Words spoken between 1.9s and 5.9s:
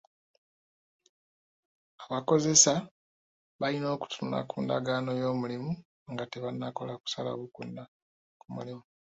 Abakozesa balina okutunula ku ndagaano y'omulimu